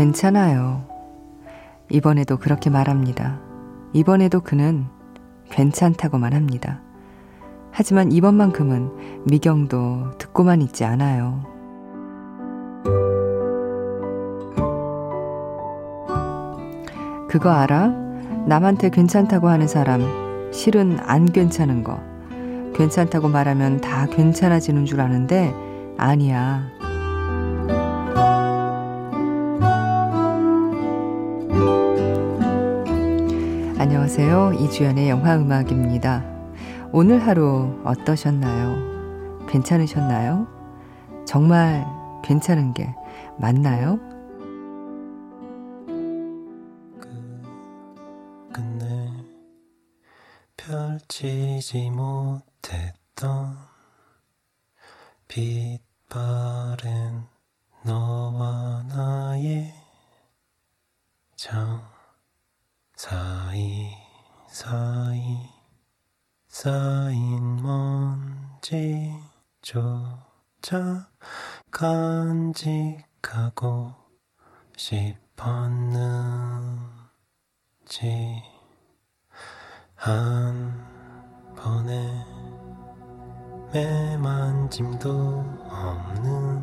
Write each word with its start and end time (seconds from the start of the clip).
괜찮아요. 0.00 0.82
이번에도 1.90 2.38
그렇게 2.38 2.70
말합니다. 2.70 3.38
이번에도 3.92 4.40
그는 4.40 4.86
괜찮다고만 5.50 6.32
합니다. 6.32 6.80
하지만 7.70 8.10
이번만큼은 8.10 9.24
미경도 9.26 10.12
듣고만 10.16 10.62
있지 10.62 10.86
않아요. 10.86 11.44
그거 17.28 17.50
알아? 17.50 17.88
남한테 18.46 18.88
괜찮다고 18.88 19.48
하는 19.50 19.68
사람, 19.68 20.00
실은 20.50 20.98
안 21.02 21.26
괜찮은 21.26 21.84
거. 21.84 22.00
괜찮다고 22.74 23.28
말하면 23.28 23.82
다 23.82 24.06
괜찮아지는 24.06 24.86
줄 24.86 25.02
아는데, 25.02 25.52
아니야. 25.98 26.79
안녕하세요. 34.10 34.64
이주연의 34.64 35.08
영화 35.08 35.36
음악입니다. 35.36 36.24
오늘 36.90 37.24
하루 37.24 37.80
어떠셨나요? 37.84 39.46
괜찮으셨나요? 39.46 40.48
정말 41.24 41.86
괜찮은 42.24 42.74
게 42.74 42.92
맞나요? 43.38 44.00
끝내 48.52 49.12
펼치지 50.56 51.90
못했던 51.90 53.56
빛바랜 55.28 57.28
너와 57.84 58.82
나의 58.88 59.72
장 61.36 61.89
사이 63.02 63.96
사이 64.46 65.48
쌓인 66.48 67.56
먼지조차 69.62 69.88
간직하고 71.70 73.04
싶었는지 74.76 76.02
한 79.94 80.86
번에 81.56 82.26
매만짐도 83.72 85.10
없는 85.70 86.62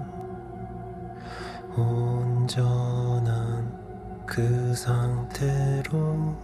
온전한 1.76 3.07
그 4.38 4.76
상태로 4.76 6.36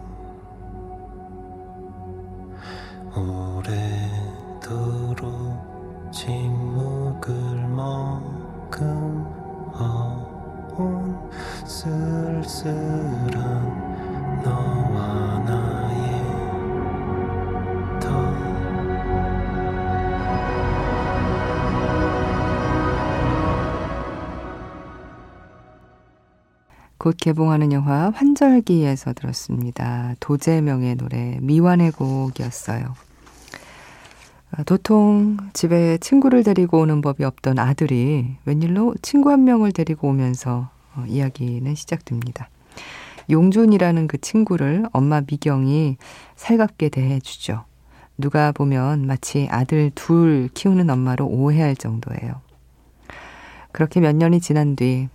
곧 27.03 27.17
개봉하는 27.19 27.73
영화 27.73 28.11
환절기에서 28.15 29.11
들었습니다. 29.11 30.15
도재명의 30.21 30.95
노래 30.95 31.37
미완의 31.41 31.91
곡이었어요. 31.91 32.95
아, 34.51 34.63
도통 34.63 35.35
집에 35.51 35.97
친구를 35.97 36.43
데리고 36.43 36.79
오는 36.79 37.01
법이 37.01 37.25
없던 37.25 37.59
아들이 37.59 38.37
웬일로 38.45 38.95
친구 39.01 39.31
한 39.31 39.43
명을 39.43 39.73
데리고 39.73 40.07
오면서 40.07 40.69
어, 40.95 41.03
이야기는 41.05 41.75
시작됩니다. 41.75 42.47
용준이라는 43.29 44.07
그 44.07 44.17
친구를 44.21 44.85
엄마 44.93 45.19
미경이 45.19 45.97
살갑게 46.37 46.87
대해주죠. 46.87 47.65
누가 48.17 48.53
보면 48.53 49.07
마치 49.07 49.49
아들 49.51 49.91
둘 49.93 50.47
키우는 50.53 50.89
엄마로 50.89 51.27
오해할 51.27 51.75
정도예요. 51.75 52.39
그렇게 53.73 53.99
몇 53.99 54.15
년이 54.15 54.39
지난 54.39 54.77
뒤 54.77 55.09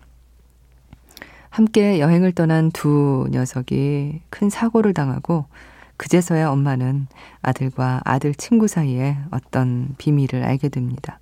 함께 1.59 1.99
여행을 1.99 2.31
떠난 2.31 2.71
두 2.71 3.27
녀석이 3.33 4.21
큰 4.31 4.49
사고를 4.49 4.95
당하고 4.95 5.47
그제서야 5.97 6.51
엄마는 6.51 7.09
아들과 7.43 8.01
아들 8.05 8.33
친구 8.33 8.69
사이에 8.69 9.19
어떤 9.33 9.97
비밀을 9.99 10.45
알게 10.45 10.69
됩니다. 10.69 11.19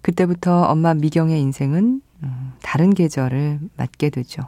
그때부터 0.00 0.62
엄마 0.62 0.94
미경의 0.94 1.42
인생은 1.42 2.00
음, 2.22 2.52
다른 2.62 2.94
계절을 2.94 3.60
맞게 3.76 4.08
되죠. 4.08 4.44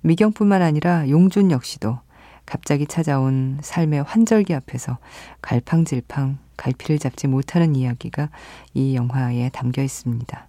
미경뿐만 0.00 0.62
아니라 0.62 1.10
용준 1.10 1.50
역시도 1.50 1.98
갑자기 2.46 2.86
찾아온 2.86 3.58
삶의 3.60 4.04
환절기 4.04 4.54
앞에서 4.54 4.96
갈팡질팡 5.42 6.38
갈피를 6.56 6.98
잡지 6.98 7.26
못하는 7.26 7.76
이야기가 7.76 8.30
이 8.72 8.96
영화에 8.96 9.50
담겨 9.50 9.82
있습니다. 9.82 10.48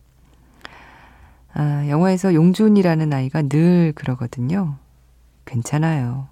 아, 1.59 1.87
영화에서 1.87 2.35
용준이라는 2.35 3.11
아이가 3.13 3.41
늘 3.41 3.91
그러거든요. 3.95 4.77
괜찮아요. 5.45 6.27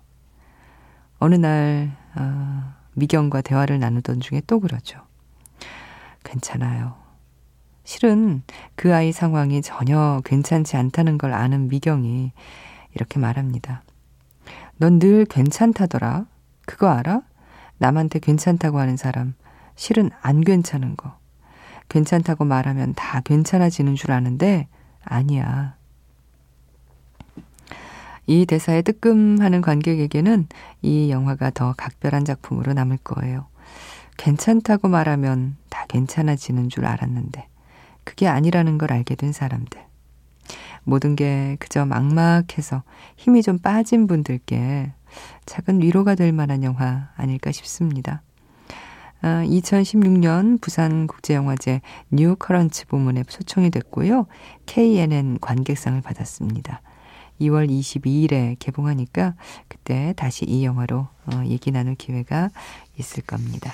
어느 1.17 1.33
날 1.33 1.97
아, 2.13 2.75
미경과 2.93 3.41
대화를 3.41 3.79
나누던 3.79 4.19
중에 4.19 4.43
또 4.45 4.59
그러죠. 4.59 4.99
괜찮아요. 6.23 6.95
실은 7.83 8.43
그 8.75 8.93
아이 8.93 9.11
상황이 9.11 9.63
전혀 9.63 10.21
괜찮지 10.25 10.77
않다는 10.77 11.17
걸 11.17 11.33
아는 11.33 11.69
미경이 11.69 12.31
이렇게 12.93 13.17
말합니다. 13.17 13.81
넌 14.77 14.99
늘 14.99 15.25
괜찮다더라. 15.25 16.27
그거 16.67 16.89
알아? 16.89 17.21
남한테 17.79 18.19
괜찮다고 18.19 18.77
하는 18.77 18.95
사람, 18.95 19.33
실은 19.75 20.11
안 20.21 20.41
괜찮은 20.41 20.95
거. 20.95 21.17
괜찮다고 21.89 22.45
말하면 22.45 22.93
다 22.93 23.21
괜찮아지는 23.21 23.95
줄 23.95 24.11
아는데, 24.11 24.67
아니야. 25.05 25.75
이 28.27 28.45
대사에 28.45 28.81
뜨끔하는 28.81 29.61
관객에게는 29.61 30.47
이 30.81 31.11
영화가 31.11 31.51
더 31.51 31.73
각별한 31.77 32.25
작품으로 32.25 32.73
남을 32.73 32.97
거예요. 33.03 33.45
괜찮다고 34.17 34.87
말하면 34.87 35.57
다 35.69 35.85
괜찮아지는 35.87 36.69
줄 36.69 36.85
알았는데, 36.85 37.47
그게 38.03 38.27
아니라는 38.27 38.77
걸 38.77 38.93
알게 38.93 39.15
된 39.15 39.31
사람들. 39.31 39.83
모든 40.83 41.15
게 41.15 41.57
그저 41.59 41.85
막막해서 41.85 42.83
힘이 43.15 43.41
좀 43.41 43.57
빠진 43.57 44.07
분들께 44.07 44.93
작은 45.45 45.81
위로가 45.81 46.15
될 46.15 46.31
만한 46.31 46.63
영화 46.63 47.09
아닐까 47.15 47.51
싶습니다. 47.51 48.21
2016년 49.21 50.55
아, 50.55 50.57
부산국제영화제 50.61 51.81
뉴커런츠 52.11 52.87
부문에 52.87 53.23
초청이 53.23 53.71
됐고요. 53.71 54.27
KNN 54.65 55.39
관객상을 55.39 55.99
받았습니다. 56.01 56.81
2월 57.41 57.69
22일에 57.69 58.55
개봉하니까 58.59 59.35
그때 59.67 60.13
다시 60.15 60.45
이 60.45 60.63
영화로 60.63 61.07
어, 61.25 61.43
얘기 61.45 61.71
나눌 61.71 61.95
기회가 61.95 62.49
있을 62.97 63.23
겁니다. 63.23 63.73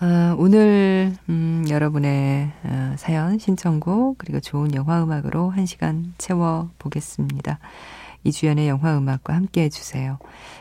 어, 0.00 0.34
오늘 0.36 1.14
음, 1.28 1.64
여러분의 1.68 2.50
어, 2.64 2.94
사연 2.98 3.38
신청곡 3.38 4.18
그리고 4.18 4.40
좋은 4.40 4.74
영화 4.74 5.02
음악으로 5.02 5.50
한 5.50 5.64
시간 5.64 6.12
채워 6.18 6.70
보겠습니다. 6.78 7.60
이주연의 8.24 8.68
영화 8.68 8.96
음악과 8.96 9.34
함께 9.34 9.62
해주세요. 9.62 10.18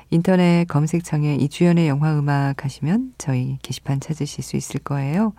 인터넷 0.10 0.66
검색창에 0.68 1.36
이주연의 1.36 1.88
영화 1.88 2.18
음악 2.18 2.64
하시면 2.66 3.14
저희 3.18 3.58
게시판 3.62 4.00
찾으실 4.00 4.44
수 4.44 4.58
있을 4.58 4.80
거예요. 4.80 5.34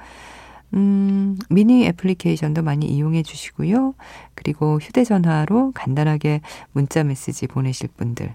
음, 0.75 1.37
미니 1.51 1.87
애플리케이션도 1.87 2.63
많이 2.63 2.87
이용해 2.87 3.23
주시고요. 3.23 3.95
그리고 4.35 4.79
휴대전화로 4.79 5.73
간단하게 5.73 6.41
문자 6.73 7.05
메시지 7.05 7.47
보내실 7.47 7.89
분들, 7.97 8.35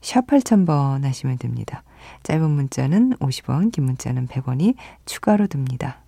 샵 0.00 0.26
8000번 0.26 1.02
하시면 1.02 1.38
됩니다. 1.38 1.82
짧은 2.22 2.50
문자는 2.50 3.14
50원, 3.14 3.72
긴 3.72 3.84
문자는 3.84 4.28
100원이 4.28 4.74
추가로 5.04 5.46
듭니다. 5.46 6.03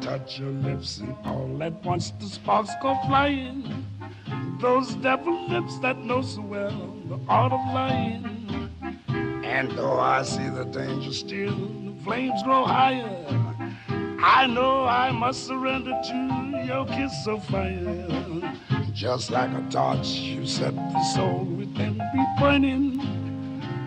Touch 0.00 0.38
your 0.38 0.50
lips 0.50 0.98
and 0.98 1.16
all 1.24 1.62
at 1.62 1.84
once 1.84 2.12
the 2.20 2.26
sparks 2.26 2.70
go 2.82 2.94
flying. 3.06 3.86
Those 4.60 4.94
devil 4.96 5.48
lips 5.48 5.78
that 5.78 5.98
know 5.98 6.22
so 6.22 6.40
well 6.40 6.96
the 7.08 7.18
art 7.28 7.52
of 7.52 7.60
lying. 7.74 8.70
And 9.44 9.70
though 9.72 10.00
I 10.00 10.22
see 10.22 10.48
the 10.48 10.64
danger 10.64 11.12
still, 11.12 11.54
the 11.56 11.94
flames 12.02 12.42
grow 12.42 12.64
higher. 12.64 13.24
I 14.22 14.46
know 14.46 14.84
I 14.84 15.10
must 15.10 15.46
surrender 15.46 15.90
to 15.90 16.64
your 16.66 16.86
kiss 16.86 17.26
of 17.26 17.44
fire. 17.44 18.08
Just 18.92 19.30
like 19.30 19.50
a 19.50 19.62
torch, 19.70 20.08
you 20.08 20.46
set 20.46 20.74
the 20.74 21.04
soul 21.14 21.44
within 21.44 21.98
me 21.98 22.26
burning. 22.40 23.00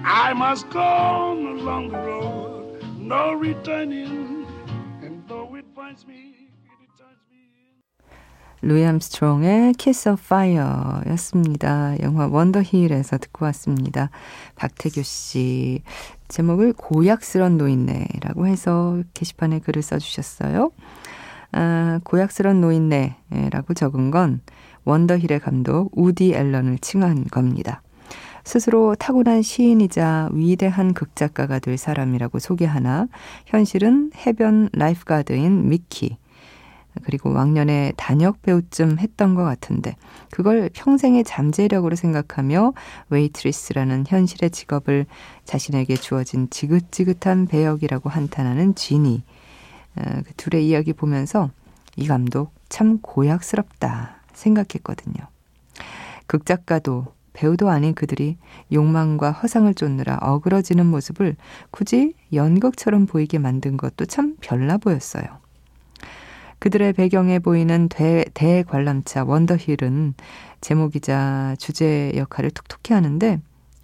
I 0.05 0.33
must 0.33 0.69
go 0.69 0.79
on 0.79 1.45
along 1.59 1.89
the 1.89 1.97
road, 1.97 2.83
no 2.97 3.33
returning. 3.33 4.36
루이 8.61 8.83
암스트롱의 8.85 9.73
Kiss 9.75 10.09
of 10.09 10.21
Fire였습니다. 10.21 12.01
영화 12.01 12.27
원더 12.27 12.69
휠에서 12.69 13.17
듣고 13.19 13.45
왔습니다. 13.45 14.09
박태규 14.55 15.03
씨 15.03 15.83
제목을 16.27 16.73
고약스런 16.73 17.57
노인네라고 17.57 18.47
해서 18.47 19.01
게시판에 19.13 19.59
글을 19.59 19.81
써주셨어요. 19.81 20.71
아, 21.53 21.99
고약스런 22.03 22.59
노인네라고 22.59 23.73
적은 23.73 24.11
건 24.11 24.41
원더 24.83 25.14
휠의 25.14 25.39
감독 25.39 25.91
우디 25.95 26.33
앨런을 26.33 26.79
칭한 26.79 27.25
겁니다. 27.25 27.81
스스로 28.47 28.95
타고난 28.95 29.41
시인이자 29.41 30.29
위대한 30.31 30.93
극작가가 30.93 31.59
될 31.59 31.77
사람이라고 31.77 32.39
소개하나 32.39 33.07
현실은 33.45 34.09
해변 34.15 34.69
lifeguard인 34.71 35.67
미키 35.67 36.15
그리고 37.03 37.33
왕년에 37.33 37.91
단역 37.97 38.41
배우쯤 38.41 38.99
했던 38.99 39.35
것 39.35 39.43
같은데 39.43 39.97
그걸 40.31 40.69
평생의 40.73 41.25
잠재력으로 41.25 41.97
생각하며 41.97 42.71
웨이트리스라는 43.09 44.05
현실의 44.07 44.51
직업을 44.51 45.07
자신에게 45.43 45.97
주어진 45.97 46.49
지긋지긋한 46.49 47.47
배역이라고 47.47 48.09
한탄하는 48.09 48.75
지니 48.75 49.23
어, 49.97 50.03
그 50.25 50.33
둘의 50.37 50.65
이야기 50.65 50.93
보면서 50.93 51.49
이 51.97 52.07
감독 52.07 52.53
참 52.69 52.99
고약스럽다 53.01 54.21
생각했거든요. 54.31 55.27
극작가도 56.27 57.16
배우도 57.37 57.69
아닌 57.69 57.93
그들이 57.93 58.35
욕망과 58.73 59.31
허상을 59.31 59.71
쫓느라 59.75 60.17
어그러지는 60.21 60.87
모습을 60.87 61.35
굳이 61.69 62.15
연극처럼 62.33 63.05
보이게 63.05 63.37
만든 63.37 63.77
것도 63.77 64.05
참 64.05 64.35
별나 64.41 64.77
보였어요. 64.77 65.23
그들의 66.57 66.93
배경에 66.93 67.37
보이는 67.37 67.89
대, 67.89 68.25
대관람차 68.33 69.25
원더힐은 69.25 70.15
제목이자 70.61 71.55
주제 71.59 72.11
역할을 72.15 72.49
톡톡히 72.49 72.93
하는데 72.93 73.39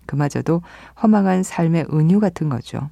그마저도 0.08 0.64
허망한 1.04 1.44
삶의 1.44 1.86
은유 1.94 2.20
같은 2.20 2.50
거죠. 2.50 2.90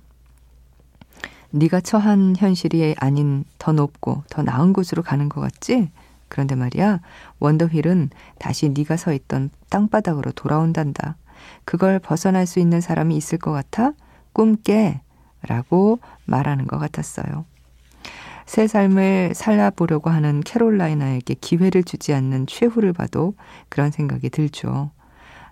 네가 1.50 1.82
처한 1.82 2.36
현실이 2.38 2.96
아닌 3.00 3.46
더 3.58 3.72
높고 3.72 4.26
더 4.30 4.44
나은 4.44 4.74
곳으로 4.74 5.02
가는 5.02 5.28
것 5.28 5.42
같지? 5.42 5.90
그런데 6.32 6.56
말이야, 6.56 7.02
원더휠은 7.40 8.10
다시 8.40 8.70
네가 8.70 8.96
서 8.96 9.12
있던 9.12 9.50
땅바닥으로 9.70 10.32
돌아온단다. 10.32 11.18
그걸 11.66 12.00
벗어날 12.00 12.48
수 12.48 12.60
있는 12.60 12.80
사람이 12.80 13.18
있을 13.18 13.38
것 13.38 13.52
같아? 13.52 13.92
꿈깨. 14.32 15.02
라고 15.48 16.00
말하는 16.26 16.68
것 16.68 16.78
같았어요. 16.80 17.46
새 18.46 18.68
삶을 18.68 19.34
살아보려고 19.34 20.10
하는 20.10 20.42
캐롤라이나에게 20.42 21.36
기회를 21.42 21.84
주지 21.84 22.14
않는 22.14 22.48
최후를 22.48 22.94
봐도 22.94 23.34
그런 23.70 23.92
생각이 23.92 24.30
들죠. 24.30 24.92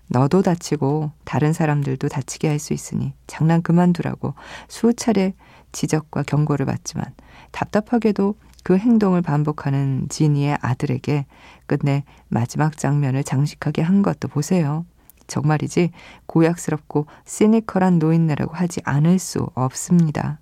너도 0.08 0.42
다치고 0.42 1.10
다른 1.24 1.52
사람들도 1.52 2.08
다치게 2.08 2.48
할 2.48 2.58
수 2.58 2.72
있으니 2.72 3.12
장난 3.26 3.62
그만두라고 3.62 4.34
수차례 4.68 5.34
지적과 5.72 6.22
경고를 6.22 6.66
받지만 6.66 7.04
답답하게도 7.52 8.34
그 8.70 8.76
행동을 8.76 9.20
반복하는 9.20 10.06
지니의 10.08 10.56
아들에게 10.60 11.26
끝내 11.66 12.04
마지막 12.28 12.78
장면을 12.78 13.24
장식하게 13.24 13.82
한 13.82 14.00
것도 14.00 14.28
보세요. 14.28 14.86
정말이지 15.26 15.90
고약스럽고 16.26 17.06
시니컬한 17.24 17.98
노인네라고 17.98 18.54
하지 18.54 18.80
않을 18.84 19.18
수 19.18 19.48
없습니다. 19.54 20.38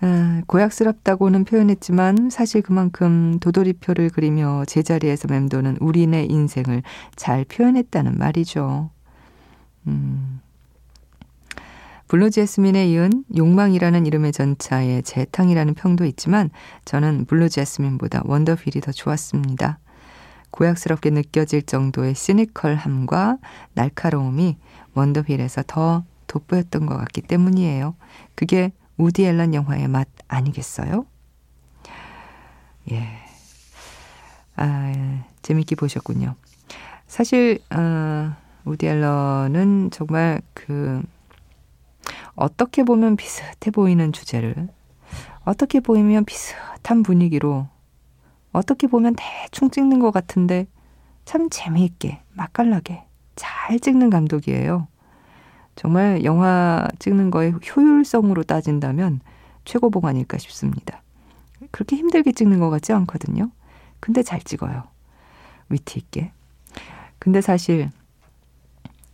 아, 0.00 0.40
고약스럽다고는 0.46 1.44
표현했지만 1.44 2.30
사실 2.30 2.62
그만큼 2.62 3.38
도돌이표를 3.40 4.08
그리며 4.08 4.64
제자리에서 4.64 5.28
맴도는 5.28 5.76
우리네 5.78 6.24
인생을 6.24 6.82
잘 7.16 7.44
표현했다는 7.44 8.16
말이죠. 8.16 8.88
음. 9.88 10.40
블루 12.10 12.30
재스민에 12.30 12.88
이은 12.88 13.24
욕망이라는 13.36 14.04
이름의 14.04 14.32
전차에 14.32 15.02
재탕이라는 15.02 15.74
평도 15.74 16.04
있지만 16.06 16.50
저는 16.84 17.26
블루 17.26 17.48
재스민보다 17.48 18.22
원더 18.24 18.57
휠이 18.57 18.80
더 18.80 18.90
좋았습니다. 18.90 19.78
고약스럽게 20.50 21.10
느껴질 21.10 21.62
정도의 21.62 22.16
시니컬함과 22.16 23.38
날카로움이 23.74 24.56
원더필에서 24.94 25.62
더 25.68 26.02
돋보였던 26.26 26.86
것 26.86 26.96
같기 26.96 27.20
때문이에요. 27.20 27.94
그게 28.34 28.72
우디 28.96 29.24
앨런 29.24 29.54
영화의 29.54 29.86
맛 29.86 30.08
아니겠어요? 30.26 31.06
예. 32.90 33.06
아, 34.56 35.22
재밌게 35.42 35.76
보셨군요. 35.76 36.34
사실, 37.06 37.60
어, 37.70 38.34
우디 38.64 38.88
앨런은 38.88 39.90
정말 39.92 40.40
그, 40.54 41.04
어떻게 42.40 42.84
보면 42.84 43.16
비슷해 43.16 43.70
보이는 43.70 44.12
주제를, 44.12 44.68
어떻게 45.44 45.78
보이면 45.78 46.24
비슷한 46.24 47.02
분위기로, 47.02 47.68
어떻게 48.52 48.86
보면 48.86 49.14
대충 49.16 49.70
찍는 49.70 50.00
것 50.00 50.10
같은데, 50.10 50.66
참 51.26 51.50
재미있게, 51.50 52.22
맛깔나게 52.32 53.04
잘 53.36 53.78
찍는 53.78 54.08
감독이에요. 54.08 54.88
정말 55.76 56.24
영화 56.24 56.88
찍는 56.98 57.30
거의 57.30 57.52
효율성으로 57.52 58.42
따진다면 58.44 59.20
최고봉 59.66 60.06
아닐까 60.06 60.38
싶습니다. 60.38 61.02
그렇게 61.70 61.96
힘들게 61.96 62.32
찍는 62.32 62.58
것 62.58 62.70
같지 62.70 62.94
않거든요. 62.94 63.50
근데 64.00 64.22
잘 64.22 64.40
찍어요. 64.40 64.84
위트 65.68 65.98
있게. 65.98 66.32
근데 67.18 67.42
사실 67.42 67.90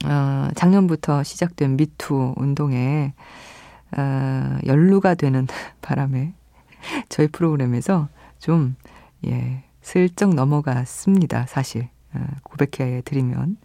어, 0.05 0.49
작년부터 0.55 1.23
시작된 1.23 1.77
미투 1.77 2.35
운동에 2.37 3.15
어, 3.97 4.59
연루가 4.67 5.15
되는 5.15 5.47
바람에 5.81 6.35
저희 7.09 7.29
프로그램에서 7.29 8.09
좀 8.39 8.77
예, 9.27 9.65
슬쩍 9.81 10.35
넘어갔습니다. 10.35 11.47
사실 11.47 11.89
어, 12.15 12.25
고백해 12.43 13.03
드리면 13.05 13.57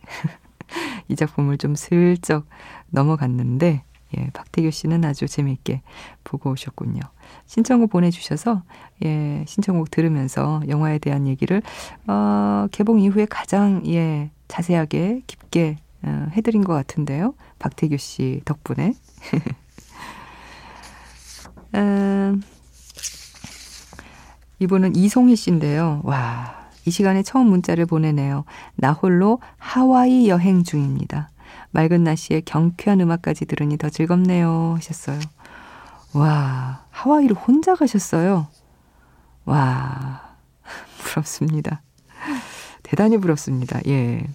이 1.10 1.16
작품을 1.16 1.58
좀 1.58 1.76
슬쩍 1.76 2.46
넘어갔는데 2.90 3.84
예, 4.18 4.30
박태규 4.34 4.72
씨는 4.72 5.06
아주 5.06 5.28
재미있게 5.28 5.82
보고 6.24 6.52
오셨군요. 6.52 7.00
신청곡 7.46 7.90
보내주셔서 7.90 8.64
예, 9.06 9.44
신청곡 9.48 9.92
들으면서 9.92 10.62
영화에 10.68 11.00
대한 11.00 11.28
얘기를 11.28 11.62
어, 12.08 12.68
개봉 12.72 13.00
이후에 13.00 13.26
가장 13.26 13.84
예, 13.88 14.32
자세하게 14.48 15.22
깊게 15.28 15.78
어, 15.78 15.91
해드린 16.08 16.64
것 16.64 16.74
같은데요. 16.74 17.34
박태규 17.60 17.98
씨 17.98 18.42
덕분에. 18.46 18.94
음, 21.76 22.42
이분은 24.60 24.96
이송희 24.96 25.36
씨인데요. 25.36 26.02
와, 26.04 26.70
이 26.86 26.92
시간에 26.92 27.24
처음 27.24 27.48
문자를 27.48 27.86
보내네요. 27.86 28.46
나 28.76 28.94
홀로 28.94 29.40
하와이 29.58 30.30
여행 30.30 30.64
중입니다. 30.64 31.30
맑은 31.72 32.04
날씨에 32.04 32.42
경쾌한 32.42 33.02
음악까지 33.02 33.46
들으니 33.46 33.78
더 33.78 33.90
즐겁네요. 33.90 34.76
하셨어요. 34.78 35.20
와, 36.14 36.84
하와이를 36.92 37.36
혼자 37.36 37.76
가셨어요. 37.76 38.48
와, 39.46 40.36
부럽습니다. 41.00 41.82
대단히 42.84 43.18
부럽습니다. 43.18 43.80
예. 43.88 44.26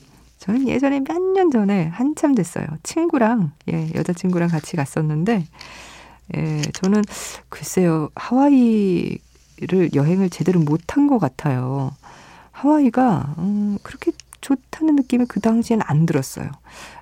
저는 0.46 0.68
예전에 0.68 1.00
몇 1.00 1.18
년 1.36 1.50
전에 1.50 1.86
한참 1.88 2.34
됐어요. 2.34 2.66
친구랑, 2.82 3.52
예, 3.70 3.90
여자친구랑 3.94 4.48
같이 4.48 4.76
갔었는데, 4.76 5.44
예, 6.36 6.62
저는 6.72 7.02
글쎄요, 7.48 8.08
하와이를 8.14 9.90
여행을 9.94 10.30
제대로 10.30 10.60
못한 10.60 11.06
것 11.08 11.18
같아요. 11.18 11.92
하와이가 12.52 13.34
음, 13.38 13.78
그렇게 13.82 14.12
좋다는 14.40 14.96
느낌이 14.96 15.26
그 15.26 15.40
당시엔 15.40 15.80
안 15.84 16.06
들었어요. 16.06 16.50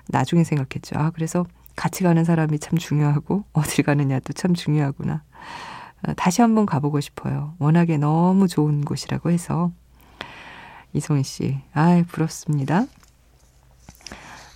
나중에 0.09 0.43
생각했죠. 0.43 0.97
아, 0.97 1.11
그래서 1.11 1.45
같이 1.75 2.03
가는 2.03 2.23
사람이 2.23 2.59
참 2.59 2.77
중요하고 2.77 3.43
어딜 3.53 3.85
가느냐도 3.85 4.33
참 4.33 4.53
중요하구나. 4.53 5.23
아, 6.01 6.13
다시 6.15 6.41
한번 6.41 6.65
가보고 6.65 6.99
싶어요. 6.99 7.53
워낙에 7.59 7.97
너무 7.97 8.47
좋은 8.47 8.83
곳이라고 8.83 9.31
해서. 9.31 9.71
이송희 10.93 11.23
씨, 11.23 11.57
아이, 11.73 12.03
부럽습니다. 12.03 12.85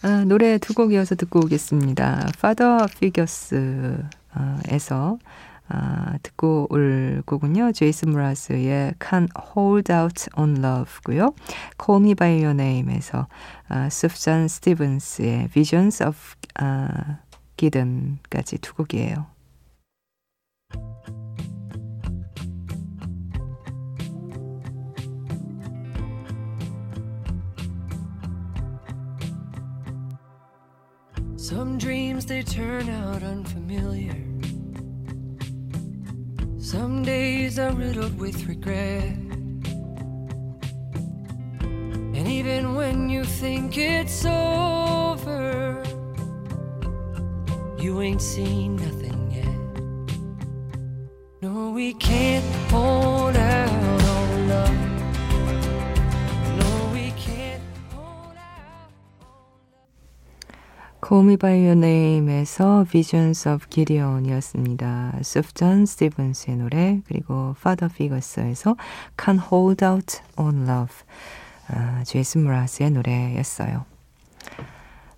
아, 0.02 0.24
노래 0.26 0.58
두 0.58 0.74
곡 0.74 0.94
이어서 0.94 1.16
듣고 1.16 1.40
오겠습니다. 1.40 2.30
Father 2.36 2.88
Figures에서 2.90 4.08
아, 5.68 6.18
듣고 6.24 6.68
올 6.70 7.22
곡은요. 7.26 7.74
제이슨 7.74 8.14
브라스의 8.14 8.94
Can't 9.00 9.30
Hold 9.56 9.92
Out 9.92 10.28
on 10.38 10.58
Love고요. 10.64 11.34
Call 11.84 12.02
Me 12.04 12.16
By 12.16 12.44
Your 12.44 12.52
Name에서 12.60 13.28
아, 13.68 13.90
수프잔 13.90 14.48
스티븐스의 14.48 15.50
Visions 15.50 16.02
of 16.04 16.18
아, 16.56 17.18
Gideon까지 17.58 18.60
두 18.60 18.74
곡이에요. 18.76 19.28
Some 31.42 31.78
dreams 31.78 32.26
they 32.26 32.42
turn 32.44 32.90
out 32.90 33.24
unfamiliar. 33.24 34.14
Some 36.60 37.02
days 37.02 37.58
are 37.58 37.72
riddled 37.72 38.20
with 38.20 38.46
regret. 38.46 39.16
And 41.62 42.28
even 42.28 42.76
when 42.76 43.10
you 43.10 43.24
think 43.24 43.78
it's 43.78 44.26
over, 44.26 45.82
you 47.80 48.02
ain't 48.02 48.22
seen 48.22 48.76
nothing 48.76 49.32
yet. 49.32 49.58
No, 51.42 51.72
we 51.72 51.94
can't 51.94 52.44
hold 52.70 53.19
Me 61.12 61.38
By 61.38 61.66
Your 61.66 61.76
Name에서 61.76 62.86
Visions 62.88 63.48
of 63.50 63.66
Gideon이었습니다. 63.70 65.20
수프전 65.24 65.88
스티븐스의 65.88 66.58
노래 66.58 67.02
그리고 67.08 67.56
Father 67.58 67.92
Figures에서 67.92 68.76
Can't 69.18 69.52
Hold 69.52 69.84
Out 69.84 70.20
On 70.38 70.68
Love 70.68 70.96
아, 71.68 72.04
제이슨 72.04 72.44
무라스의 72.44 72.92
노래였어요. 72.92 73.99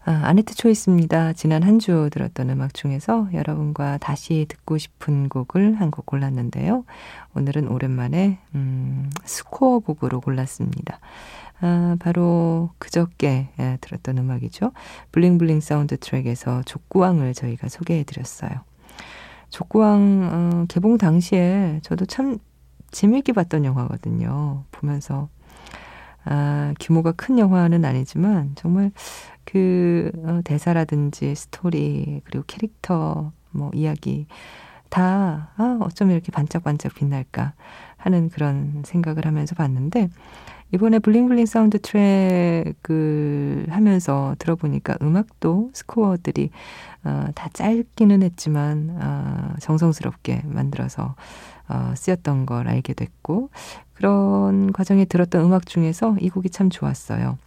아, 0.04 0.22
아네트 0.26 0.56
초이스입니다. 0.56 1.34
지난 1.34 1.62
한 1.64 1.78
주 1.80 2.10
들었던 2.12 2.50
음악 2.50 2.74
중에서 2.74 3.28
여러분과 3.34 3.98
다시 4.00 4.46
듣고 4.50 4.78
싶은 4.78 5.30
곡을 5.30 5.80
한 5.80 5.92
곡 5.92 6.06
골랐는데요. 6.06 6.86
오늘은 7.36 7.68
오랜만에 7.68 8.40
음, 8.56 9.10
스코어 9.26 9.80
곡으로 9.80 10.22
골랐습니다. 10.22 11.00
아, 11.62 11.96
바로 12.00 12.72
그저께 12.80 13.50
예, 13.60 13.78
들었던 13.82 14.18
음악이죠. 14.18 14.72
bling 15.12 15.36
bling 15.36 15.60
사운드 15.62 15.98
트랙에서 15.98 16.64
족구왕을 16.64 17.34
저희가 17.36 17.70
소개해 17.70 18.04
드렸어요. 18.04 18.52
족구왕 19.50 20.30
어, 20.32 20.66
개봉 20.68 20.98
당시에 20.98 21.80
저도 21.84 22.06
참 22.06 22.38
재미있게 22.92 23.34
봤던 23.34 23.66
영화거든요. 23.66 24.64
보면서 24.72 25.30
아, 26.24 26.74
규모가 26.80 27.14
큰 27.14 27.40
영화는 27.40 27.84
아니지만 27.86 28.52
정말 28.56 28.92
그 29.46 30.12
어, 30.24 30.42
대사라든지 30.44 31.36
스토리 31.36 32.22
그리고 32.26 32.44
캐릭터 32.48 33.32
뭐 33.52 33.72
이야기 33.74 34.28
다 34.90 35.52
아, 35.58 35.78
어쩜 35.82 36.12
이렇게 36.12 36.32
반짝반짝 36.32 36.94
빛날까 36.96 37.54
하는 37.98 38.30
그런 38.30 38.84
생각을 38.86 39.26
하면서 39.26 39.56
봤는데 39.56 40.10
이번에 40.74 41.00
bling 41.00 41.23
bling 41.23 41.46
사운드 41.46 41.80
트랙을 41.82 43.68
하면서 43.70 44.36
들어보니까 44.40 44.98
음악도 45.02 45.70
스코어들이 45.74 46.50
어, 47.04 47.28
다 47.36 47.50
짧기는 47.52 48.24
했지만 48.24 48.98
어, 49.02 49.54
정성스럽게 49.60 50.44
만들어서 50.46 51.16
어, 51.68 51.94
쓰였던 51.96 52.46
걸 52.46 52.68
알게 52.68 52.94
됐고 52.94 53.50
그런 53.94 54.72
과정에 54.72 55.06
들었던 55.06 55.46
음악 55.46 55.66
중에서 55.66 56.16
이 56.20 56.30
곡이 56.30 56.50
참 56.50 56.70
좋았어요. 56.70 57.38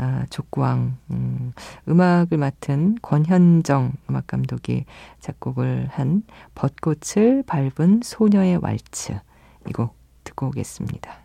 아, 0.00 0.24
족구왕 0.30 0.96
음, 1.10 1.52
음악을 1.88 2.38
맡은 2.38 2.96
권현정 3.02 3.92
음악 4.08 4.28
감독이 4.28 4.84
작곡을 5.18 5.88
한 5.90 6.22
벚꽃을 6.54 7.42
밟은 7.46 8.00
소녀의 8.04 8.58
왈츠 8.62 9.18
이 9.68 9.72
곡 9.72 9.96
듣고 10.24 10.46
오겠습니다. 10.48 11.18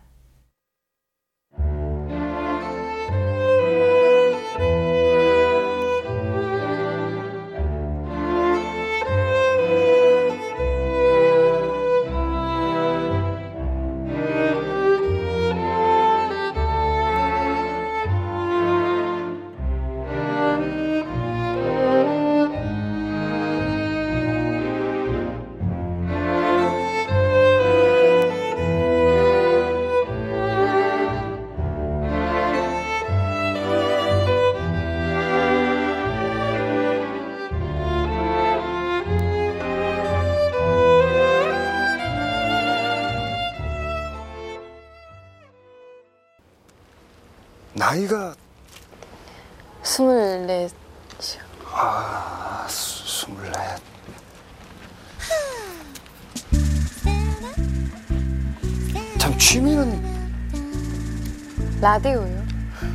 라디오요. 61.94 62.44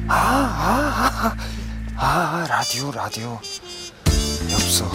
아, 0.09 0.13
아, 0.13 1.35
아, 1.95 2.43
아, 2.43 2.47
라디오, 2.49 2.91
라디오. 2.91 3.39
엽서. 4.51 4.91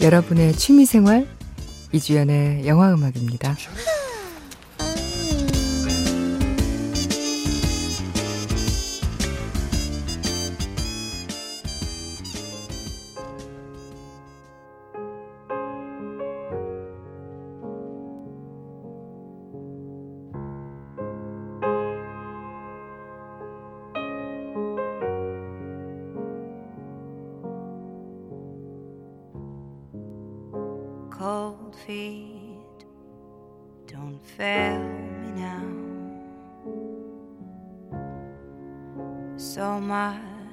여러분의 0.00 0.54
취미 0.54 0.86
생활 0.86 1.28
이주연의 1.92 2.66
영화 2.66 2.90
음악입니다. 2.94 3.54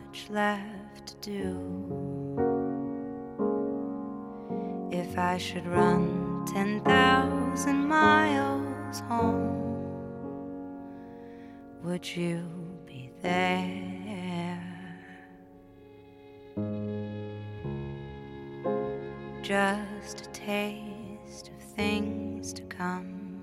Much 0.09 0.29
left 0.31 1.05
to 1.05 1.15
do. 1.21 1.55
If 4.91 5.19
I 5.19 5.37
should 5.37 5.67
run 5.67 6.45
10,000 6.47 7.87
miles 7.87 9.01
home, 9.01 9.85
would 11.83 12.15
you 12.15 12.43
be 12.87 13.11
there? 13.21 14.63
Just 19.43 20.21
a 20.21 20.29
taste 20.31 21.51
of 21.55 21.61
things 21.75 22.51
to 22.53 22.63
come. 22.63 23.41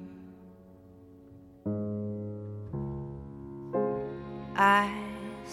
I 4.56 5.05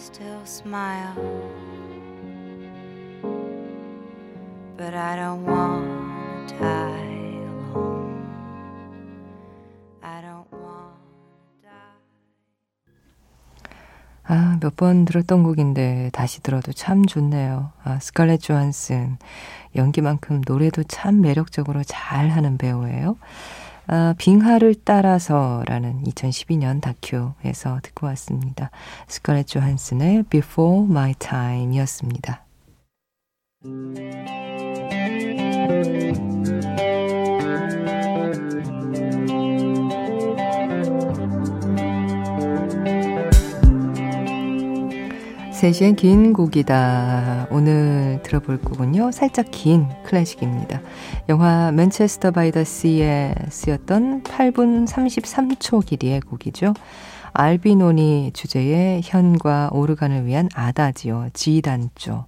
still 0.04 0.44
smile, 0.44 1.14
but 4.76 4.92
I 4.94 5.16
don't 5.16 5.44
want 5.46 6.48
to 6.50 6.54
die 6.58 7.40
alone. 7.72 8.26
I 10.02 10.20
don't 10.20 10.46
want 10.52 11.00
to 11.56 11.62
die. 11.62 11.96
아, 14.26 14.58
몇 14.60 14.76
번 14.76 15.06
들었던 15.06 15.42
곡인데 15.42 16.10
다시 16.12 16.42
들어도 16.42 16.74
참 16.74 17.06
좋네요. 17.06 17.72
아, 17.82 17.98
스칼렛 17.98 18.40
조한슨. 18.40 19.16
연기만큼 19.74 20.42
노래도 20.46 20.82
참 20.84 21.22
매력적으로 21.22 21.82
잘하는 21.82 22.58
배우예요. 22.58 23.16
아, 23.86 24.14
빙하를 24.16 24.74
따라서라는 24.84 26.04
2012년 26.04 26.80
다큐에서 26.80 27.80
듣고 27.82 28.06
왔습니다. 28.08 28.70
스칼렛 29.08 29.46
조한슨의 29.46 30.24
Before 30.24 30.84
My 30.84 31.14
Time이었습니다. 31.18 32.44
세 45.64 45.75
시엔 45.75 45.96
긴 45.96 46.34
곡이다. 46.34 47.46
오늘 47.50 48.20
들어볼 48.22 48.60
곡은요. 48.60 49.12
살짝 49.12 49.46
긴 49.50 49.88
클래식입니다. 50.04 50.82
영화 51.30 51.72
맨체스터 51.72 52.32
바이 52.32 52.52
더 52.52 52.62
시에 52.64 53.34
쓰였던 53.48 54.24
8분 54.24 54.86
33초 54.86 55.86
길이의 55.86 56.20
곡이죠. 56.20 56.74
알비노니 57.32 58.32
주제의 58.34 59.00
현과 59.02 59.70
오르간을 59.72 60.26
위한 60.26 60.50
아다지오, 60.54 61.28
G단조. 61.32 62.26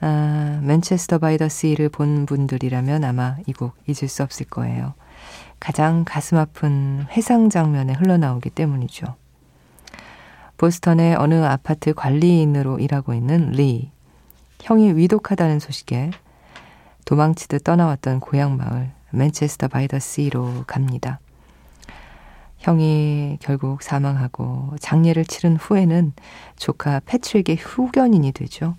아, 0.00 0.60
맨체스터 0.62 1.18
바이 1.18 1.36
더 1.36 1.48
시를 1.48 1.88
본 1.88 2.26
분들이라면 2.26 3.02
아마 3.02 3.38
이 3.48 3.52
곡 3.52 3.74
잊을 3.88 4.08
수 4.08 4.22
없을 4.22 4.46
거예요. 4.46 4.94
가장 5.58 6.04
가슴 6.06 6.36
아픈 6.38 7.06
회상 7.10 7.50
장면에 7.50 7.94
흘러나오기 7.94 8.50
때문이죠. 8.50 9.16
보스턴의 10.60 11.16
어느 11.16 11.42
아파트 11.42 11.94
관리인으로 11.94 12.80
일하고 12.80 13.14
있는 13.14 13.50
리. 13.52 13.90
형이 14.60 14.92
위독하다는 14.92 15.58
소식에 15.58 16.10
도망치듯 17.06 17.64
떠나왔던 17.64 18.20
고향 18.20 18.58
마을 18.58 18.90
맨체스터 19.10 19.68
바이 19.68 19.88
더 19.88 19.98
시로 19.98 20.64
갑니다. 20.66 21.18
형이 22.58 23.38
결국 23.40 23.82
사망하고 23.82 24.76
장례를 24.80 25.24
치른 25.24 25.56
후에는 25.56 26.12
조카 26.56 27.00
패트릭의 27.06 27.56
후견인이 27.56 28.30
되죠. 28.32 28.76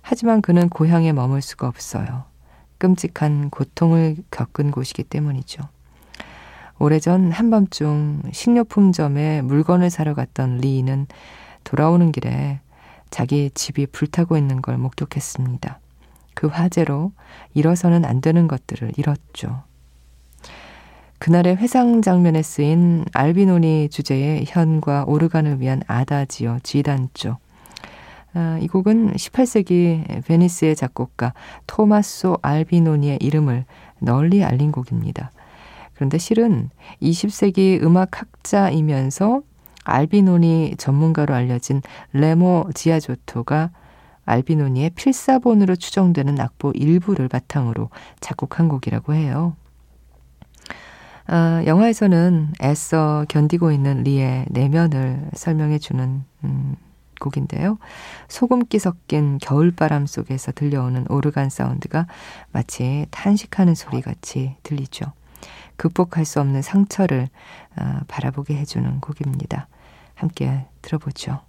하지만 0.00 0.40
그는 0.40 0.70
고향에 0.70 1.12
머물 1.12 1.42
수가 1.42 1.68
없어요. 1.68 2.24
끔찍한 2.78 3.50
고통을 3.50 4.16
겪은 4.30 4.70
곳이기 4.70 5.02
때문이죠. 5.02 5.64
오래전 6.80 7.30
한밤중 7.30 8.22
식료품점에 8.32 9.42
물건을 9.42 9.90
사러 9.90 10.14
갔던 10.14 10.58
리는 10.58 11.06
돌아오는 11.62 12.10
길에 12.10 12.60
자기 13.10 13.50
집이 13.52 13.88
불타고 13.88 14.38
있는 14.38 14.62
걸 14.62 14.78
목격했습니다. 14.78 15.78
그 16.32 16.46
화재로 16.46 17.12
잃어서는 17.52 18.06
안 18.06 18.22
되는 18.22 18.48
것들을 18.48 18.92
잃었죠. 18.96 19.62
그날의 21.18 21.56
회상 21.56 22.00
장면에 22.00 22.40
쓰인 22.40 23.04
알비노니 23.12 23.90
주제의 23.90 24.46
현과 24.48 25.04
오르간을 25.06 25.60
위한 25.60 25.82
아다지어 25.86 26.60
지단조. 26.62 27.36
아, 28.32 28.58
이 28.62 28.68
곡은 28.68 29.16
18세기 29.16 30.24
베니스의 30.24 30.76
작곡가 30.76 31.34
토마소 31.66 32.38
알비노니의 32.40 33.18
이름을 33.20 33.66
널리 33.98 34.42
알린 34.42 34.72
곡입니다. 34.72 35.30
그런데 36.00 36.16
실은 36.16 36.70
20세기 37.02 37.82
음악학자이면서 37.82 39.42
알비노니 39.84 40.76
전문가로 40.78 41.34
알려진 41.34 41.82
레모 42.14 42.70
지아조토가 42.74 43.70
알비노니의 44.24 44.90
필사본으로 44.94 45.76
추정되는 45.76 46.40
악보 46.40 46.72
일부를 46.74 47.28
바탕으로 47.28 47.90
작곡한 48.20 48.68
곡이라고 48.68 49.12
해요. 49.12 49.56
아, 51.26 51.62
영화에서는 51.66 52.54
애써 52.62 53.26
견디고 53.28 53.70
있는 53.70 54.02
리의 54.02 54.46
내면을 54.48 55.28
설명해 55.34 55.80
주는 55.80 56.24
음, 56.44 56.76
곡인데요. 57.20 57.76
소금기 58.28 58.78
섞인 58.78 59.36
겨울바람 59.36 60.06
속에서 60.06 60.50
들려오는 60.52 61.04
오르간 61.10 61.50
사운드가 61.50 62.06
마치 62.52 63.06
탄식하는 63.10 63.74
소리 63.74 64.00
같이 64.00 64.56
들리죠. 64.62 65.12
극복할 65.76 66.24
수 66.24 66.40
없는 66.40 66.62
상처를 66.62 67.28
어, 67.78 68.00
바라보게 68.08 68.56
해주는 68.56 69.00
곡입니다. 69.00 69.68
함께 70.14 70.66
들어보죠. 70.82 71.40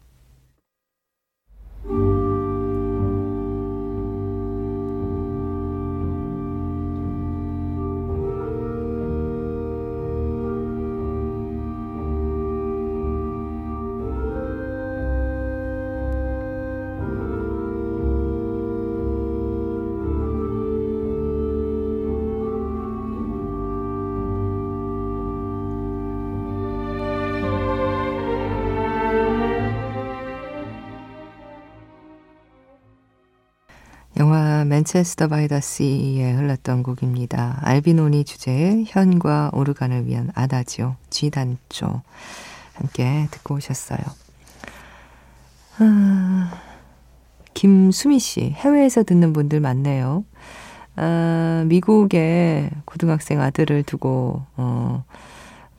맨체스터 34.71 35.27
바이 35.27 35.49
더 35.49 35.59
시에 35.59 36.31
흘렀던 36.31 36.83
곡입니다. 36.83 37.59
알비노니 37.61 38.23
주제의 38.23 38.85
현과 38.87 39.51
오르간을 39.51 40.07
위한 40.07 40.31
아다지오, 40.33 40.95
G단조 41.09 42.01
함께 42.75 43.27
듣고 43.31 43.55
오셨어요. 43.55 43.99
아, 45.79 46.53
김수미 47.53 48.19
씨, 48.19 48.51
해외에서 48.51 49.03
듣는 49.03 49.33
분들 49.33 49.59
많네요. 49.59 50.23
아, 50.95 51.65
미국에 51.67 52.69
고등학생 52.85 53.41
아들을 53.41 53.83
두고 53.83 54.41
어, 54.55 55.03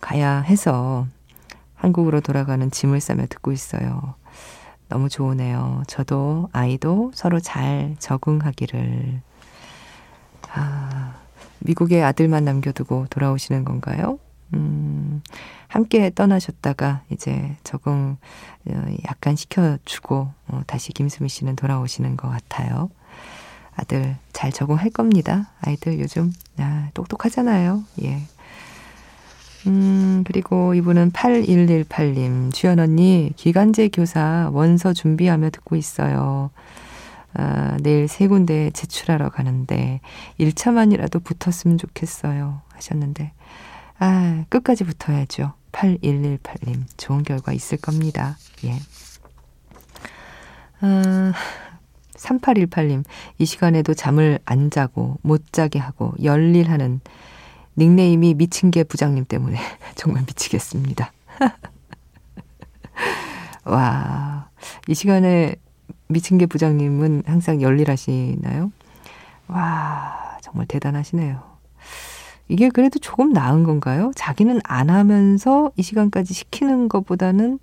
가야 0.02 0.42
해서 0.42 1.06
한국으로 1.76 2.20
돌아가는 2.20 2.70
짐을 2.70 3.00
싸며 3.00 3.24
듣고 3.30 3.52
있어요. 3.52 4.16
너무 4.92 5.08
좋으네요. 5.08 5.84
저도 5.86 6.50
아이도 6.52 7.12
서로 7.14 7.40
잘 7.40 7.96
적응하기를. 7.98 9.22
아, 10.52 11.14
미국의 11.60 12.04
아들만 12.04 12.44
남겨두고 12.44 13.06
돌아오시는 13.08 13.64
건가요? 13.64 14.18
음, 14.52 15.22
함께 15.66 16.10
떠나셨다가 16.14 17.04
이제 17.08 17.56
적응 17.64 18.18
어, 18.68 18.96
약간 19.06 19.34
시켜주고 19.34 20.28
어, 20.48 20.62
다시 20.66 20.92
김수미 20.92 21.30
씨는 21.30 21.56
돌아오시는 21.56 22.18
것 22.18 22.28
같아요. 22.28 22.90
아들 23.74 24.16
잘 24.34 24.52
적응할 24.52 24.90
겁니다. 24.90 25.52
아이들 25.62 26.00
요즘 26.00 26.34
아, 26.58 26.90
똑똑하잖아요. 26.92 27.82
예. 28.02 28.20
음, 29.66 30.24
그리고 30.26 30.74
이분은 30.74 31.12
8118님, 31.12 32.52
주연 32.52 32.80
언니, 32.80 33.32
기간제 33.36 33.88
교사 33.88 34.50
원서 34.52 34.92
준비하며 34.92 35.50
듣고 35.50 35.76
있어요. 35.76 36.50
아, 37.34 37.76
내일 37.80 38.08
세 38.08 38.26
군데 38.28 38.70
제출하러 38.70 39.30
가는데 39.30 40.00
1차만이라도 40.38 41.22
붙었으면 41.24 41.78
좋겠어요. 41.78 42.60
하셨는데, 42.72 43.32
아, 43.98 44.44
끝까지 44.48 44.84
붙어야죠. 44.84 45.52
8118님, 45.72 46.82
좋은 46.96 47.22
결과 47.22 47.52
있을 47.52 47.78
겁니다. 47.78 48.36
예. 48.64 48.78
아, 50.80 51.32
3818님, 52.16 53.04
이 53.38 53.44
시간에도 53.44 53.94
잠을 53.94 54.38
안 54.44 54.70
자고, 54.70 55.18
못 55.22 55.52
자게 55.52 55.78
하고, 55.78 56.14
열일하는 56.22 57.00
닉네임이 57.76 58.34
미친 58.34 58.70
개 58.70 58.84
부장님 58.84 59.24
때문에 59.26 59.58
정말 59.96 60.24
미치겠습니다. 60.26 61.12
와, 63.64 64.48
이 64.88 64.94
시간에 64.94 65.54
미친 66.08 66.38
개 66.38 66.46
부장님은 66.46 67.24
항상 67.26 67.62
열일하시나요? 67.62 68.70
와, 69.48 70.38
정말 70.42 70.66
대단하시네요. 70.66 71.40
이게 72.48 72.68
그래도 72.68 72.98
조금 72.98 73.32
나은 73.32 73.64
건가요? 73.64 74.12
자기는 74.14 74.60
안 74.64 74.90
하면서 74.90 75.70
이 75.76 75.82
시간까지 75.82 76.34
시키는 76.34 76.88
것보다는 76.88 77.58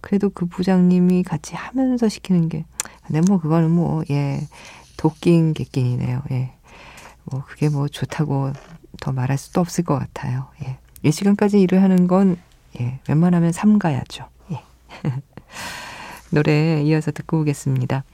그래도 0.00 0.30
그 0.30 0.46
부장님이 0.46 1.22
같이 1.22 1.54
하면서 1.54 2.08
시키는 2.08 2.48
게, 2.48 2.64
근데 3.06 3.20
뭐 3.28 3.38
그거는 3.38 3.70
뭐, 3.70 4.02
예, 4.10 4.40
도끼인 4.96 5.54
객끼이네요 5.54 6.22
예. 6.32 6.52
뭐 7.24 7.44
그게 7.46 7.68
뭐 7.68 7.88
좋다고 7.88 8.52
더 9.00 9.12
말할 9.12 9.38
수도 9.38 9.60
없을 9.60 9.84
것 9.84 9.98
같아요. 9.98 10.48
예. 10.64 10.78
이 11.02 11.10
시간까지 11.10 11.60
일을 11.60 11.82
하는 11.82 12.06
건 12.06 12.36
예, 12.80 13.00
웬만하면 13.08 13.52
삼가야죠. 13.52 14.26
예. 14.52 14.62
노래 16.30 16.82
이어서 16.82 17.10
듣고 17.10 17.40
오겠습니다. 17.40 18.04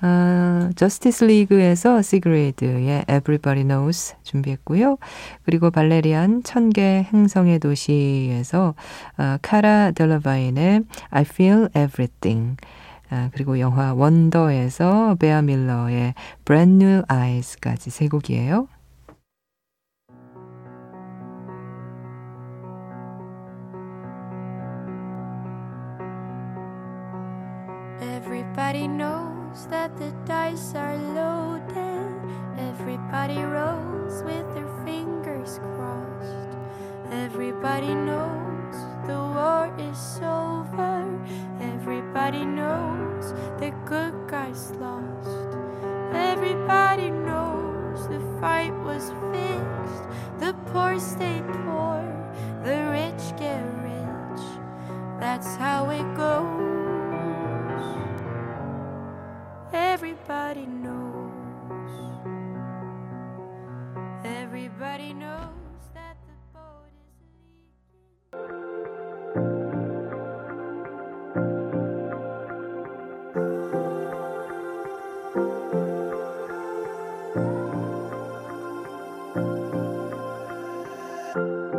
아, 0.00 0.70
저스티스 0.76 1.24
리그에서 1.24 2.02
시그리드의 2.02 3.04
Everybody 3.08 3.64
Knows 3.64 4.16
준비했고요. 4.22 4.98
그리고 5.44 5.70
발레리안 5.70 6.42
천개 6.42 7.06
행성의 7.10 7.60
도시에서 7.60 8.74
아, 9.16 9.38
카라 9.40 9.92
델레바인의 9.92 10.82
I 11.08 11.22
Feel 11.22 11.68
Everything 11.70 12.56
아, 13.08 13.30
그리고 13.32 13.58
영화 13.60 13.94
원더에서 13.94 15.16
베아 15.18 15.40
밀러의 15.40 16.12
Brand 16.44 16.84
New 16.84 17.02
Eyes까지 17.10 17.88
세 17.88 18.08
곡이에요. 18.08 18.68
Everybody 60.54 60.72
knows. 60.86 61.90
Everybody 64.24 65.12
knows 65.12 65.82
that 65.94 66.16
the 66.28 66.34
boat 66.52 66.92
is 66.94 67.10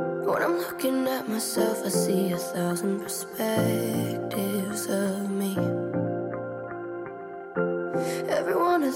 leaking. 0.03 0.27
When 0.27 0.41
I'm 0.43 0.57
looking 0.57 1.07
at 1.07 1.29
myself, 1.29 1.85
I 1.85 1.89
see 1.89 2.33
a 2.33 2.37
thousand 2.37 2.99
perspectives 2.99 4.87
of 4.87 5.29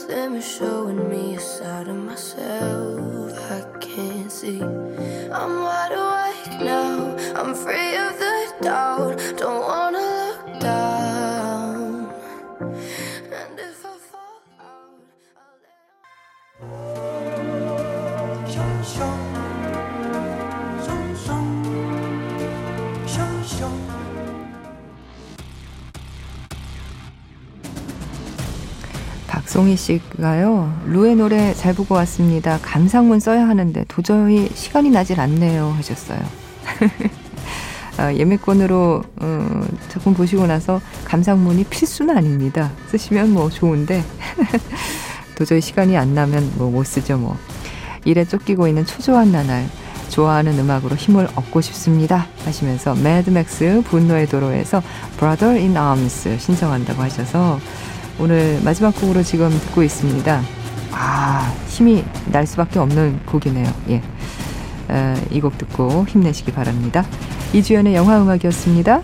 them 0.10 0.36
is 0.36 0.58
showing 0.58 1.08
me 1.08 1.36
a 1.36 1.40
side 1.40 1.88
of 1.88 1.96
myself 1.96 3.32
I 3.52 3.62
can't 3.80 4.32
see. 4.32 4.60
I'm 4.62 5.54
wide 5.66 5.94
awake 6.04 6.62
now, 6.62 7.16
I'm 7.36 7.54
free 7.54 7.96
of 7.96 8.18
the 8.18 8.29
박송희 29.60 29.76
씨가요, 29.76 30.74
루의 30.86 31.18
노래 31.18 31.54
잘 31.54 31.74
보고 31.74 31.94
왔습니다. 31.96 32.60
감상문 32.62 33.20
써야 33.20 33.46
하는데 33.46 33.84
도저히 33.90 34.50
시간이 34.54 34.90
나질 34.90 35.20
않네요. 35.20 35.74
하셨어요. 35.76 36.20
아, 37.98 38.14
예매권으로 38.14 39.04
어, 39.18 39.68
작품 39.90 40.14
보시고 40.14 40.48
나서 40.48 40.80
감상문이 41.04 41.66
필수는 41.66 42.16
아닙니다. 42.16 42.72
쓰시면 42.88 43.34
뭐 43.34 43.50
좋은데 43.50 44.02
도저히 45.36 45.60
시간이 45.60 45.98
안 45.98 46.14
나면 46.14 46.54
뭐 46.56 46.72
못 46.72 46.86
쓰죠 46.86 47.18
뭐. 47.18 47.36
일에 48.06 48.24
쫓기고 48.24 48.70
있는 48.70 48.86
초조한 48.86 49.34
나날 49.34 49.66
좋아하는 50.08 50.58
음악으로 50.58 50.96
힘을 50.96 51.28
얻고 51.36 51.60
싶습니다 51.60 52.28
하시면서 52.46 52.96
매드맥스 52.96 53.84
분노의 53.86 54.28
도로에서 54.28 54.82
Brother 55.18 55.60
in 55.60 55.76
Arms 55.76 56.40
신청한다고 56.40 57.02
하셔서 57.02 57.60
오늘 58.20 58.60
마지막 58.64 58.94
곡으로 58.96 59.24
지금 59.24 59.50
듣고 59.50 59.84
있습니다. 59.84 60.42
아 60.92 61.54
힘이 61.68 62.04
날 62.32 62.46
수밖에 62.46 62.80
없는 62.80 63.20
곡이네요. 63.26 63.72
예. 63.90 64.02
이 65.32 65.40
곡 65.40 65.58
듣고 65.58 66.06
힘내시기 66.08 66.52
바랍니다. 66.52 67.06
이주연의 67.54 67.96
영화 67.96 68.22
음악이었습니다. 68.22 69.02